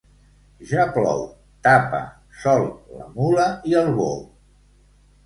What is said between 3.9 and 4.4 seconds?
bou.